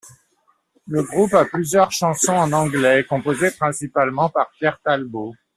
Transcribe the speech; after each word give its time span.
Le 0.87 1.03
groupe 1.03 1.35
a 1.35 1.45
plusieurs 1.45 1.91
chansons 1.91 2.33
en 2.33 2.51
anglais, 2.53 3.05
composées 3.07 3.51
principalement 3.51 4.29
par 4.29 4.49
Pierre 4.49 4.81
Talbot. 4.83 5.35